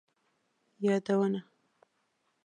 یادونه 0.85 1.39